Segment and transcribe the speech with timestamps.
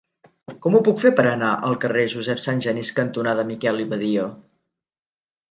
[0.61, 4.27] Com ho puc fer per anar al carrer Josep Sangenís cantonada Miquel i Badia?